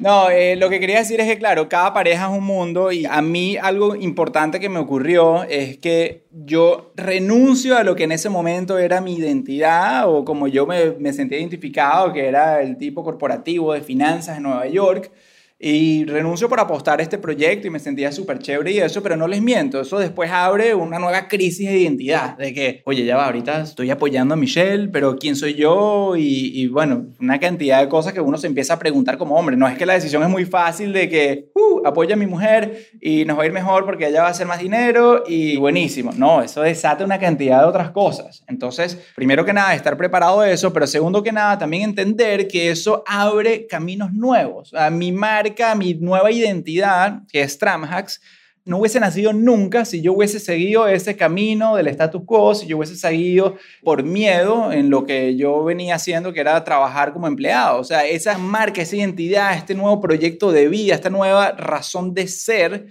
[0.00, 3.04] No, eh, lo que quería decir es que, claro, cada pareja es un mundo y
[3.04, 8.12] a mí algo importante que me ocurrió es que yo renuncio a lo que en
[8.12, 12.78] ese momento era mi identidad o como yo me, me sentía identificado, que era el
[12.78, 15.12] tipo corporativo de finanzas en Nueva York.
[15.62, 19.14] Y renuncio por apostar a este proyecto y me sentía súper chévere y eso, pero
[19.14, 23.18] no les miento, eso después abre una nueva crisis de identidad, de que, oye, ya
[23.18, 26.16] va, ahorita estoy apoyando a Michelle, pero ¿quién soy yo?
[26.16, 29.54] Y, y bueno, una cantidad de cosas que uno se empieza a preguntar como hombre.
[29.54, 32.88] No es que la decisión es muy fácil de que, uh, apoya a mi mujer
[33.00, 36.12] y nos va a ir mejor porque ella va a hacer más dinero y buenísimo.
[36.16, 38.44] No, eso desata una cantidad de otras cosas.
[38.48, 42.70] Entonces, primero que nada, estar preparado de eso, pero segundo que nada, también entender que
[42.70, 44.72] eso abre caminos nuevos.
[44.72, 48.20] A mi marca, mi nueva identidad, que es Tramhacks,
[48.64, 52.76] no hubiese nacido nunca si yo hubiese seguido ese camino del status quo, si yo
[52.76, 57.80] hubiese seguido por miedo en lo que yo venía haciendo, que era trabajar como empleado.
[57.80, 62.28] O sea, esa marca, esa identidad, este nuevo proyecto de vida, esta nueva razón de
[62.28, 62.86] ser,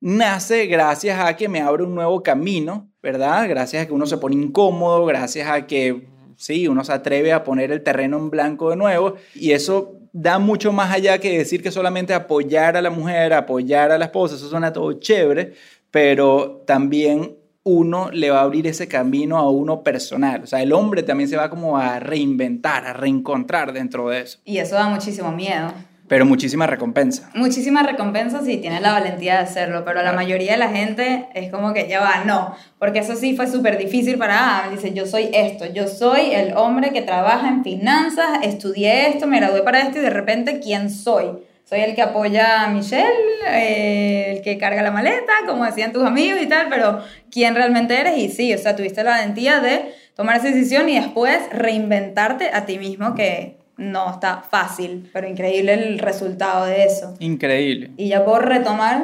[0.00, 3.48] nace gracias a que me abre un nuevo camino, ¿verdad?
[3.48, 6.09] Gracias a que uno se pone incómodo, gracias a que,
[6.40, 10.38] sí, uno se atreve a poner el terreno en blanco de nuevo y eso da
[10.38, 14.36] mucho más allá que decir que solamente apoyar a la mujer, apoyar a la esposa,
[14.36, 15.52] eso suena todo chévere,
[15.90, 20.42] pero también uno le va a abrir ese camino a uno personal.
[20.42, 24.38] O sea, el hombre también se va como a reinventar, a reencontrar dentro de eso.
[24.46, 25.70] Y eso da muchísimo miedo.
[26.10, 27.30] Pero muchísima recompensa.
[27.34, 31.52] Muchísimas recompensas si tienes la valentía de hacerlo, pero la mayoría de la gente es
[31.52, 34.74] como que ya va, no, porque eso sí fue súper difícil para Adam.
[34.74, 39.38] Dice, yo soy esto, yo soy el hombre que trabaja en finanzas, estudié esto, me
[39.38, 41.26] gradué para esto y de repente, ¿quién soy?
[41.64, 43.06] Soy el que apoya a Michelle,
[43.46, 47.94] eh, el que carga la maleta, como decían tus amigos y tal, pero ¿quién realmente
[47.94, 48.18] eres?
[48.18, 52.66] Y sí, o sea, tuviste la valentía de tomar esa decisión y después reinventarte a
[52.66, 57.14] ti mismo, que no está fácil, pero increíble el resultado de eso.
[57.18, 57.90] Increíble.
[57.96, 59.02] Y ya puedo retomar.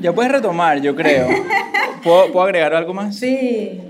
[0.00, 1.28] Ya puedes retomar, yo creo.
[2.02, 3.16] ¿Puedo, ¿puedo agregar algo más?
[3.16, 3.80] Sí.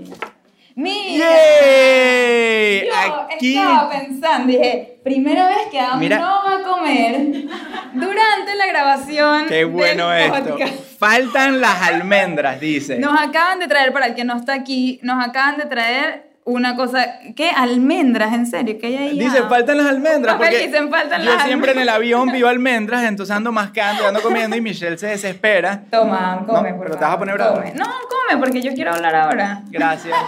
[0.75, 1.25] Mira.
[1.25, 2.85] ¡Yay!
[2.85, 2.93] Yo
[3.35, 3.57] Aquí.
[3.57, 6.19] estaba pensando, dije, primera vez que Adam Mira.
[6.19, 7.45] no va a comer
[7.93, 9.47] durante la grabación.
[9.47, 10.49] Qué bueno del esto.
[10.49, 10.73] podcast.
[10.99, 12.99] Faltan las almendras, dice.
[12.99, 16.75] Nos acaban de traer, para el que no está aquí, nos acaban de traer una
[16.75, 17.19] cosa.
[17.35, 17.49] ¿Qué?
[17.51, 19.19] Almendras, en serio, ¿qué hay ahí?
[19.19, 19.49] Dice, Adam?
[19.49, 20.35] faltan las almendras.
[20.37, 24.21] Porque dicen, faltan yo las siempre en el avión vivo almendras, entonces ando mascando, ando
[24.21, 25.83] comiendo y Michelle se desespera.
[25.91, 27.55] Toma, come, No, por pero te vas a favor, poner bravo.
[27.57, 27.73] come.
[27.75, 29.61] No, come, porque yo quiero hablar ahora.
[29.69, 30.17] Gracias.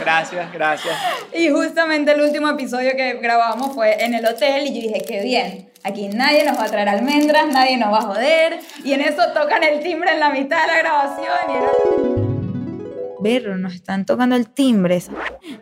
[0.00, 0.94] Gracias, gracias.
[1.34, 5.22] Y justamente el último episodio que grabamos fue en el hotel y yo dije, qué
[5.22, 8.60] bien, aquí nadie nos va a traer almendras, nadie nos va a joder.
[8.84, 12.07] Y en eso tocan el timbre en la mitad de la grabación y era...
[13.20, 15.02] Berro, nos están tocando el timbre.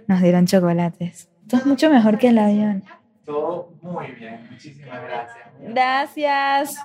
[0.07, 1.29] Nos dieron chocolates.
[1.42, 2.85] Esto es mucho mejor que el avión.
[3.25, 4.49] Todo muy bien.
[4.51, 5.47] Muchísimas gracias.
[5.61, 6.77] Gracias.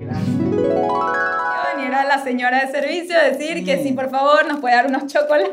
[0.00, 4.60] Iba a venir a la señora de servicio a decir que sí, por favor, nos
[4.60, 5.50] puede dar unos chocolates.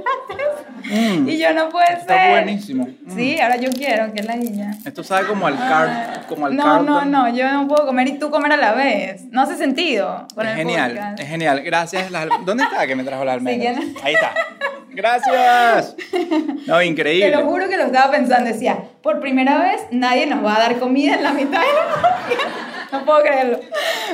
[0.85, 2.29] Mm, Y yo no puede está ser.
[2.31, 2.87] buenísimo.
[3.05, 3.15] Mm.
[3.15, 4.77] Sí, ahora yo quiero, que es la niña.
[4.85, 8.19] Esto sabe como al car, como al no, no, no, yo no puedo comer y
[8.19, 9.23] tú comer a la vez.
[9.31, 10.27] No hace sentido.
[10.35, 11.19] con Es el genial, podcast.
[11.19, 11.61] es genial.
[11.61, 12.11] Gracias.
[12.11, 13.73] las ¿Dónde está que me trajo la almendra?
[13.73, 13.95] ¿quién?
[14.03, 14.33] Ahí está.
[14.91, 15.95] Gracias.
[16.67, 17.31] No, Te increíble.
[17.31, 18.49] lo juro que lo estaba pensando.
[18.51, 22.76] Decía, por primera vez nadie nos va a dar comida en la mitad de la.
[22.91, 23.59] No puedo creerlo.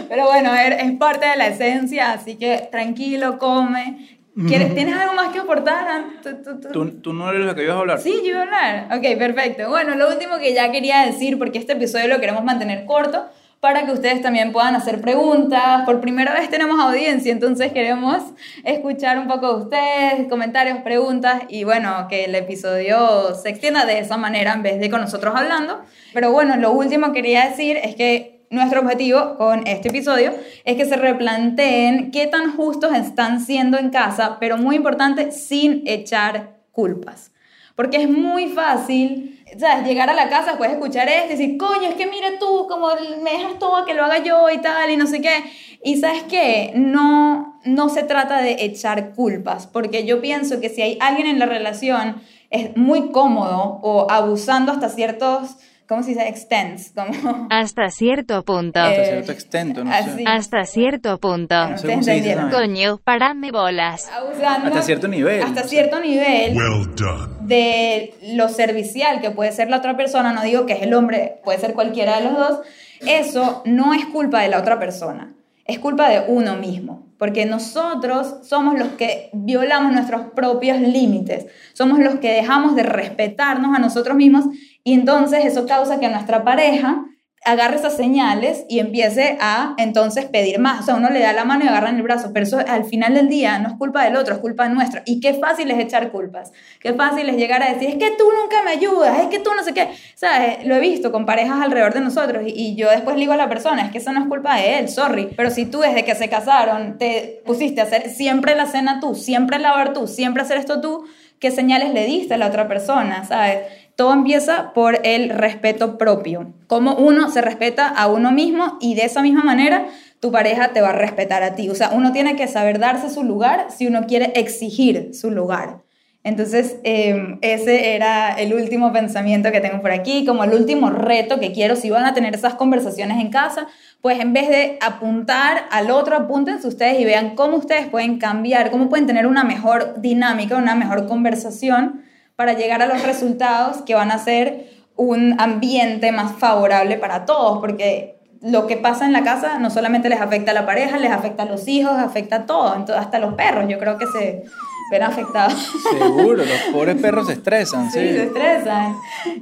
[0.10, 4.10] Pero bueno, es parte de la esencia, así que tranquilo, come.
[4.48, 6.06] ¿Quieres- ¿Tienes algo más que aportar?
[6.24, 8.00] Tú- tú- tú- ¿Tú, tú no eres lo que ibas a hablar.
[8.00, 8.88] Sí, yo iba a hablar.
[8.98, 9.70] Ok, perfecto.
[9.70, 13.28] Bueno, lo último que ya quería decir, porque este episodio lo queremos mantener corto,
[13.60, 15.84] para que ustedes también puedan hacer preguntas.
[15.86, 18.24] Por primera vez tenemos audiencia, entonces queremos
[18.64, 24.00] escuchar un poco de ustedes, comentarios, preguntas, y bueno, que el episodio se extienda de
[24.00, 25.80] esa manera en vez de con nosotros hablando.
[26.12, 30.32] Pero bueno, lo último que quería decir es que nuestro objetivo con este episodio
[30.64, 35.82] es que se replanteen qué tan justos están siendo en casa, pero muy importante, sin
[35.88, 37.32] echar culpas.
[37.76, 39.88] Porque es muy fácil, ¿sabes?
[39.88, 42.90] Llegar a la casa, de escuchar esto y decir, coño, es que mira tú, como
[43.24, 45.44] me dejas todo a que lo haga yo y tal, y no sé qué.
[45.84, 46.74] Y ¿sabes qué?
[46.76, 51.40] No, no se trata de echar culpas, porque yo pienso que si hay alguien en
[51.40, 55.58] la relación es muy cómodo o abusando hasta ciertos,
[55.88, 56.28] ¿cómo se dice?
[56.28, 57.48] Extents, como...
[57.50, 58.80] Hasta cierto punto.
[58.80, 60.10] Hasta Eh, cierto extento, no así.
[60.10, 60.24] sé.
[60.26, 61.70] Hasta cierto punto.
[61.70, 62.38] No sé cómo se dice.
[62.52, 64.10] Coño, parame bolas.
[64.12, 65.42] abusando Hasta cierto nivel.
[65.44, 67.34] Hasta cierto nivel Well done.
[67.42, 71.40] de lo servicial que puede ser la otra persona, no digo que es el hombre,
[71.44, 72.60] puede ser cualquiera de los dos,
[73.06, 75.34] eso no es culpa de la otra persona,
[75.66, 82.00] es culpa de uno mismo, porque nosotros somos los que violamos nuestros propios límites, somos
[82.00, 84.46] los que dejamos de respetarnos a nosotros mismos
[84.84, 87.06] y entonces eso causa que nuestra pareja
[87.46, 90.82] agarre esas señales y empiece a entonces pedir más.
[90.82, 92.86] O sea, uno le da la mano y agarra en el brazo, pero eso al
[92.86, 95.04] final del día no es culpa del otro, es culpa nuestra.
[95.06, 98.26] Y qué fácil es echar culpas, qué fácil es llegar a decir, es que tú
[98.42, 99.90] nunca me ayudas, es que tú no sé qué.
[100.16, 100.66] ¿Sabes?
[100.66, 103.38] Lo he visto con parejas alrededor de nosotros y, y yo después le digo a
[103.38, 105.30] la persona, es que eso no es culpa de él, sorry.
[105.36, 109.16] Pero si tú desde que se casaron te pusiste a hacer siempre la cena tú,
[109.16, 111.06] siempre lavar tú, siempre hacer esto tú,
[111.40, 113.26] ¿qué señales le diste a la otra persona?
[113.26, 113.60] ¿Sabes?
[113.96, 116.54] Todo empieza por el respeto propio.
[116.68, 119.88] Cómo uno se respeta a uno mismo y de esa misma manera
[120.20, 121.70] tu pareja te va a respetar a ti.
[121.70, 125.84] O sea, uno tiene que saber darse su lugar si uno quiere exigir su lugar.
[126.24, 131.40] Entonces, eh, ese era el último pensamiento que tengo por aquí, como el último reto
[131.40, 133.68] que quiero, si van a tener esas conversaciones en casa,
[134.02, 138.72] pues en vez de apuntar al otro, apúntense ustedes y vean cómo ustedes pueden cambiar,
[138.72, 142.04] cómo pueden tener una mejor dinámica, una mejor conversación
[142.36, 147.60] para llegar a los resultados que van a ser un ambiente más favorable para todos,
[147.60, 151.12] porque lo que pasa en la casa no solamente les afecta a la pareja, les
[151.12, 154.44] afecta a los hijos, afecta a todo, hasta los perros, yo creo que se
[154.92, 155.72] ven afectados.
[155.98, 158.08] Seguro, los pobres perros se estresan, Sí, sí.
[158.14, 158.96] se estresan.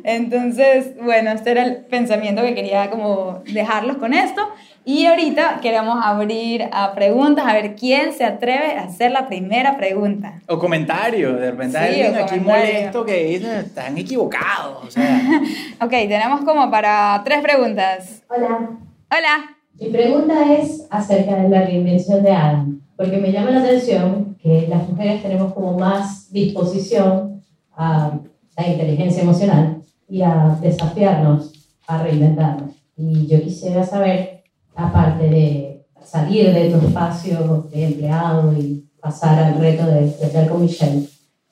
[0.04, 4.42] Entonces, bueno, este era el pensamiento que quería como dejarlos con esto.
[4.84, 9.78] Y ahorita queremos abrir a preguntas, a ver quién se atreve a hacer la primera
[9.78, 10.42] pregunta.
[10.48, 14.84] O comentarios, de repente Sí, alguien aquí molesto que dice, están equivocados.
[14.84, 15.22] O sea,
[15.82, 18.24] Ok, tenemos como para tres preguntas.
[18.28, 18.70] Hola,
[19.12, 19.56] Hola.
[19.80, 24.68] mi pregunta es acerca de la reinvención de Adam, porque me llama la atención que
[24.68, 27.42] las mujeres tenemos como más disposición
[27.76, 28.20] a
[28.58, 31.52] la inteligencia emocional y a desafiarnos,
[31.88, 32.72] a reinventarnos.
[32.98, 34.44] Y yo quisiera saber,
[34.76, 40.62] aparte de salir de tu espacio de empleado y pasar al reto de, estar con
[40.62, 41.08] Michelle,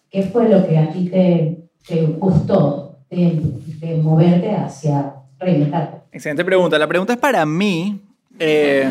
[0.09, 3.41] ¿qué fue lo que a ti te, te gustó de,
[3.79, 5.99] de moverte hacia reinventarte?
[6.11, 6.77] excelente pregunta.
[6.77, 8.01] La pregunta es para mí.
[8.39, 8.89] eh,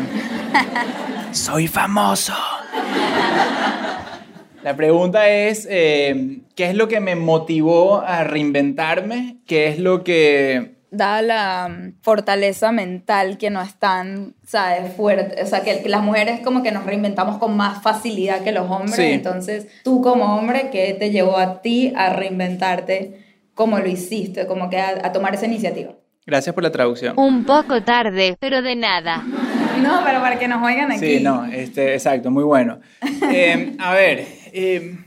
[1.31, 2.33] soy famoso.
[4.63, 9.37] La pregunta es, eh, ¿qué es lo que me motivó a reinventarme?
[9.45, 10.77] ¿Qué es lo que...
[10.91, 14.91] Da la mm, fortaleza mental que no es tan, ¿sabes?
[14.93, 15.41] Fuerte.
[15.41, 18.69] O sea, que, que las mujeres como que nos reinventamos con más facilidad que los
[18.69, 18.95] hombres.
[18.95, 19.03] Sí.
[19.03, 24.47] Entonces, tú como hombre, ¿qué te llevó a ti a reinventarte como lo hiciste?
[24.47, 25.91] Como que a, a tomar esa iniciativa.
[26.25, 27.13] Gracias por la traducción.
[27.17, 29.23] Un poco tarde, pero de nada.
[29.81, 31.17] No, pero para que nos oigan aquí.
[31.17, 32.79] Sí, no, este, exacto, muy bueno.
[33.31, 34.97] Eh, a ver, eh,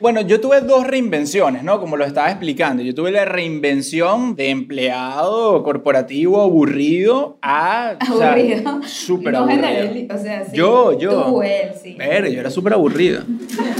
[0.00, 1.80] bueno, yo tuve dos reinvenciones, ¿no?
[1.80, 2.82] Como lo estaba explicando.
[2.82, 7.96] Yo tuve la reinvención de empleado corporativo aburrido a...
[8.00, 8.82] Aburrido.
[8.82, 10.14] Súper no aburrido.
[10.14, 10.56] O sea, sí.
[10.56, 11.24] Yo, yo.
[11.24, 11.94] Tú, él, sí.
[11.94, 13.22] Ver, yo era súper aburrido.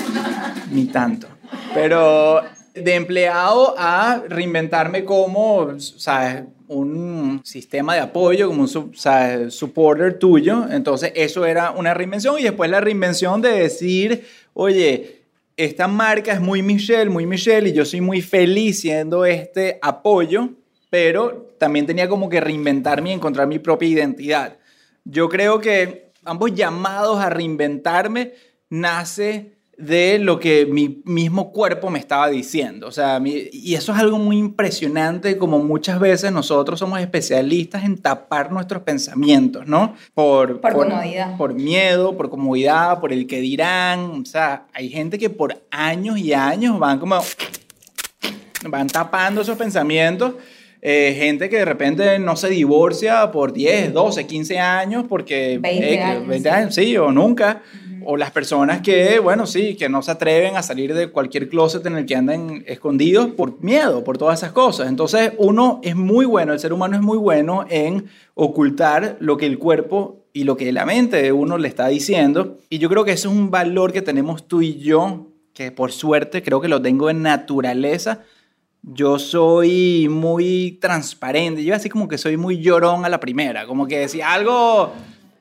[0.71, 1.27] Ni tanto.
[1.75, 2.41] Pero
[2.75, 6.45] de empleado a reinventarme como, ¿sabes?
[6.67, 9.55] Un sistema de apoyo, como un sub- ¿sabes?
[9.55, 10.67] supporter tuyo.
[10.71, 12.39] Entonces, eso era una reinvención.
[12.39, 14.25] Y después la reinvención de decir,
[14.55, 15.23] oye,
[15.57, 20.51] esta marca es muy Michelle, muy Michelle, y yo soy muy feliz siendo este apoyo,
[20.91, 24.57] pero también tenía como que reinventarme y encontrar mi propia identidad.
[25.05, 28.33] Yo creo que ambos llamados a reinventarme
[28.71, 32.87] nace de lo que mi mismo cuerpo me estaba diciendo.
[32.87, 37.85] O sea, mi- y eso es algo muy impresionante, como muchas veces nosotros somos especialistas
[37.85, 39.95] en tapar nuestros pensamientos, ¿no?
[40.15, 41.37] Por, Por comodidad.
[41.37, 44.23] Por miedo, por comodidad, por el que dirán.
[44.23, 47.21] O sea, hay gente que por años y años van como
[48.69, 50.35] van tapando esos pensamientos.
[50.87, 55.59] Eh, gente que de repente no se divorcia por 10, 12, 15 años porque...
[55.59, 56.55] 20 eh, años, 20 sí.
[56.55, 57.63] años, sí, o nunca.
[58.07, 61.85] O las personas que, bueno, sí, que no se atreven a salir de cualquier closet
[61.87, 64.89] en el que andan escondidos por miedo, por todas esas cosas.
[64.89, 69.47] Entonces, uno es muy bueno, el ser humano es muy bueno en ocultar lo que
[69.47, 72.59] el cuerpo y lo que la mente de uno le está diciendo.
[72.69, 75.93] Y yo creo que eso es un valor que tenemos tú y yo, que por
[75.93, 78.23] suerte creo que lo tengo en naturaleza.
[78.83, 83.87] Yo soy muy transparente, yo así como que soy muy llorón a la primera, como
[83.87, 84.93] que si algo,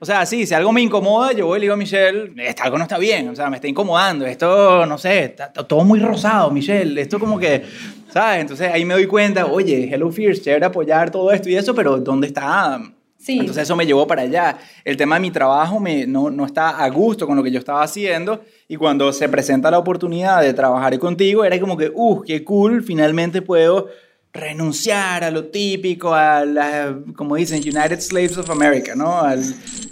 [0.04, 2.64] o sea, sí, si algo me incomoda, yo voy y le digo a Michelle, "Esto-
[2.64, 6.02] algo no está bien, o sea, me está incomodando, esto, no sé, está, todo muy
[6.02, 7.64] rosado, Michelle, esto como que,
[8.12, 8.42] ¿sabes?
[8.42, 12.00] Entonces ahí me doy cuenta, oye, Hello Fears, chévere apoyar todo esto y eso, pero
[12.00, 12.94] ¿dónde está Adam?
[13.18, 13.40] Sí.
[13.40, 14.58] Entonces eso me llevó para allá.
[14.84, 17.60] El tema de mi trabajo me, no, no está a gusto con lo que yo
[17.60, 22.22] estaba haciendo y cuando se presenta la oportunidad de trabajar contigo era como que, uh,
[22.24, 23.88] qué cool, finalmente puedo
[24.34, 29.20] renunciar a lo típico, a la, como dicen, United Slaves of America, ¿no?
[29.22, 29.44] Al,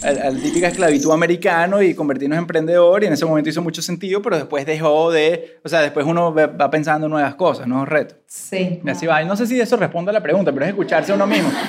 [0.04, 4.20] al, típica esclavitud americano y convertirnos en emprendedor y en ese momento hizo mucho sentido,
[4.22, 8.18] pero después dejó de, o sea, después uno va pensando en nuevas cosas, nuevos retos.
[8.26, 8.82] Sí.
[8.84, 9.22] Y así va.
[9.22, 11.50] Y no sé si eso responde a la pregunta, pero es escucharse a uno mismo.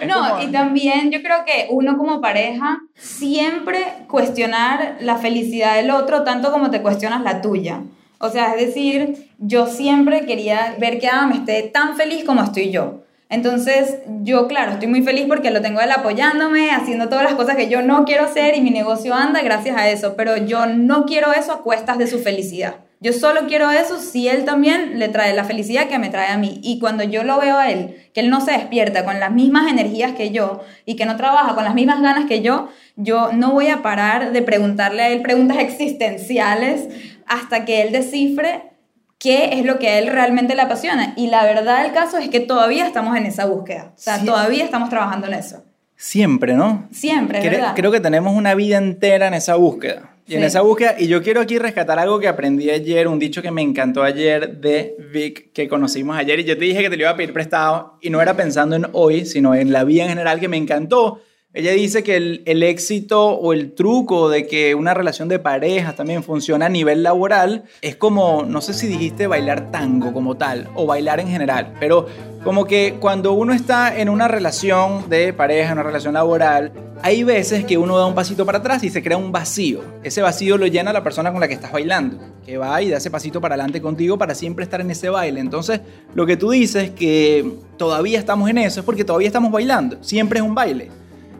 [0.00, 5.76] Es No, como- y también yo creo que uno como pareja siempre cuestionar la felicidad
[5.76, 7.80] del otro tanto como te cuestionas la tuya.
[8.18, 12.70] O sea, es decir, yo siempre quería ver que Adam esté tan feliz como estoy
[12.70, 13.02] yo.
[13.28, 17.56] Entonces, yo, claro, estoy muy feliz porque lo tengo él apoyándome, haciendo todas las cosas
[17.56, 21.06] que yo no quiero hacer y mi negocio anda gracias a eso, pero yo no
[21.06, 22.76] quiero eso a cuestas de su felicidad.
[22.98, 26.38] Yo solo quiero eso si él también le trae la felicidad que me trae a
[26.38, 26.60] mí.
[26.62, 29.70] Y cuando yo lo veo a él, que él no se despierta con las mismas
[29.70, 33.52] energías que yo y que no trabaja con las mismas ganas que yo, yo no
[33.52, 36.88] voy a parar de preguntarle a él preguntas existenciales
[37.26, 38.62] hasta que él descifre
[39.18, 41.14] qué es lo que a él realmente le apasiona.
[41.16, 43.92] Y la verdad del caso es que todavía estamos en esa búsqueda.
[43.96, 45.64] O sea, todavía estamos trabajando en eso.
[45.96, 46.86] Siempre, ¿no?
[46.92, 47.72] Siempre, es Cre- verdad.
[47.74, 50.10] creo que tenemos una vida entera en esa búsqueda.
[50.28, 53.42] Y en esa búsqueda, y yo quiero aquí rescatar algo que aprendí ayer, un dicho
[53.42, 56.96] que me encantó ayer de Vic, que conocimos ayer, y yo te dije que te
[56.96, 60.02] lo iba a pedir prestado, y no era pensando en hoy, sino en la vida
[60.02, 61.20] en general, que me encantó.
[61.56, 66.22] Ella dice que el, éxito o el truco de que una relación de pareja también
[66.22, 70.84] funciona a nivel laboral es como, no sé si dijiste bailar tango como tal, o
[70.84, 72.08] bailar en general, pero
[72.44, 77.64] como que cuando uno está en una relación de pareja, una relación laboral, hay veces
[77.64, 79.80] que uno da un pasito para atrás y se crea un vacío.
[80.02, 82.98] Ese vacío lo llena la persona con la que estás bailando, que va y da
[82.98, 85.40] ese pasito para adelante contigo para siempre estar en ese baile.
[85.40, 85.80] Entonces,
[86.14, 90.04] lo que tú dices que todavía estamos en eso es porque todavía estamos bailando.
[90.04, 90.90] Siempre es un baile.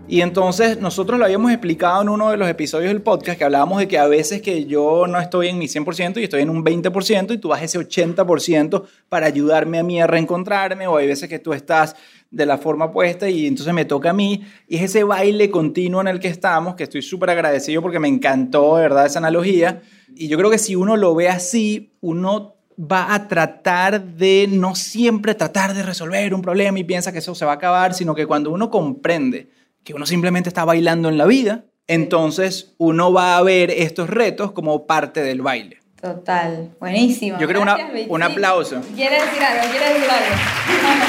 [0.08, 3.78] Y entonces nosotros lo habíamos explicado en uno de los episodios del podcast que hablábamos
[3.78, 6.64] de que a veces que yo no estoy en mi 100% y estoy en un
[6.64, 11.28] 20% y tú vas ese 80% para ayudarme a mí a reencontrarme o hay veces
[11.28, 11.96] que tú estás
[12.30, 14.44] de la forma puesta y entonces me toca a mí.
[14.68, 18.06] Y es ese baile continuo en el que estamos que estoy súper agradecido porque me
[18.06, 19.82] encantó de verdad esa analogía.
[20.14, 24.76] Y yo creo que si uno lo ve así, uno va a tratar de no
[24.76, 28.14] siempre tratar de resolver un problema y piensa que eso se va a acabar, sino
[28.14, 29.48] que cuando uno comprende
[29.86, 34.50] que uno simplemente está bailando en la vida, entonces uno va a ver estos retos
[34.50, 35.78] como parte del baile.
[36.00, 37.38] Total, buenísimo.
[37.38, 38.80] Yo creo Gracias, un aplauso.
[38.96, 39.70] ¿Quieres decir algo?
[39.70, 40.34] ¿Quieres decir algo?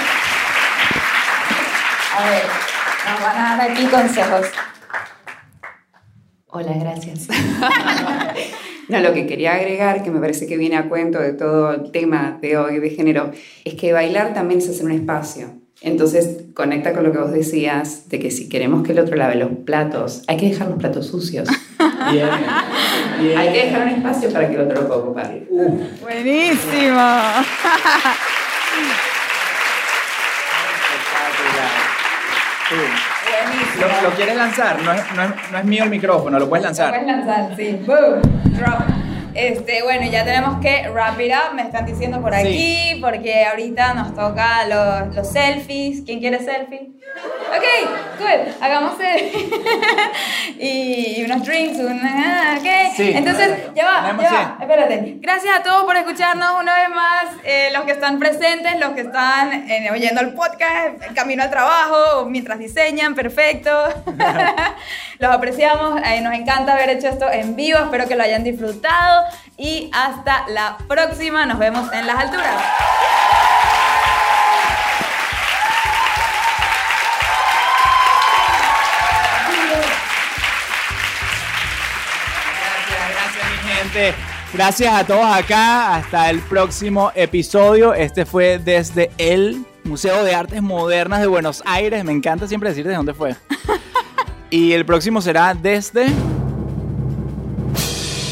[2.17, 2.43] A ver,
[3.11, 4.47] nos van a dar aquí consejos.
[6.47, 7.27] Hola, gracias.
[8.89, 11.91] no, lo que quería agregar, que me parece que viene a cuento de todo el
[11.91, 13.31] tema de hoy de género,
[13.65, 15.66] es que bailar también es hacer un espacio.
[15.81, 19.35] Entonces, conecta con lo que vos decías, de que si queremos que el otro lave
[19.35, 21.47] los platos, hay que dejar los platos sucios.
[22.11, 22.29] Bien,
[23.37, 25.39] Hay que dejar un espacio para que el otro lo pueda ocupar.
[25.49, 26.01] Buenísimo.
[26.01, 27.01] Buenísimo.
[33.79, 34.81] ¿Lo, lo quieres lanzar?
[34.81, 36.89] No es, no, es, no es mío el micrófono, lo puedes Lo lanzar.
[36.89, 37.79] puedes lanzar, sí.
[37.85, 38.21] Boom.
[38.57, 39.06] Drop.
[39.37, 43.93] Este, bueno, ya tenemos que wrap it up, me están diciendo por aquí, porque ahorita
[43.93, 46.01] nos toca los, los selfies.
[46.03, 46.89] ¿Quién quiere selfie?
[47.55, 47.63] Ok,
[48.17, 49.47] cool, hagamos selfie.
[50.59, 52.95] y, y unos drinks, una, ok.
[52.95, 53.11] Sí.
[53.13, 55.17] Entonces, ya va, ya va, espérate.
[55.19, 59.01] Gracias a todos por escucharnos una vez más, eh, los que están presentes, los que
[59.01, 63.69] están eh, oyendo el podcast, en camino al trabajo, mientras diseñan, perfecto.
[65.19, 69.26] los apreciamos, eh, nos encanta haber hecho esto en vivo, espero que lo hayan disfrutado
[69.57, 72.63] y hasta la próxima, nos vemos en las alturas.
[82.59, 84.13] Gracias, gracias mi gente.
[84.53, 85.95] Gracias a todos acá.
[85.95, 87.93] Hasta el próximo episodio.
[87.93, 92.03] Este fue desde el Museo de Artes Modernas de Buenos Aires.
[92.03, 93.35] Me encanta siempre decir de dónde fue.
[94.49, 96.07] Y el próximo será desde...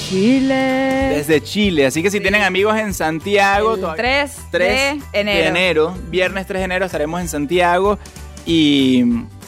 [0.09, 1.09] Chile.
[1.15, 1.85] Desde Chile.
[1.87, 3.75] Así que si tienen amigos en Santiago...
[3.75, 5.97] El todavía- 3 3 de enero.
[6.09, 7.97] Viernes 3 de enero estaremos en Santiago.
[8.45, 9.03] Y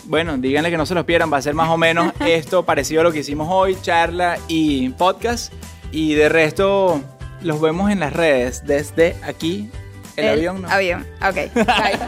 [0.06, 1.32] bueno, díganle que no se los pierdan.
[1.32, 4.90] Va a ser más o menos esto parecido a lo que hicimos hoy, charla y
[4.90, 5.54] podcast.
[5.92, 7.02] Y de resto,
[7.42, 8.66] los vemos en las redes.
[8.66, 9.70] Desde aquí,
[10.16, 10.64] el, avión.
[10.64, 10.70] ¿no?
[10.70, 11.36] Avión, ok.
[11.54, 11.54] Bye.
[11.54, 12.00] Gracias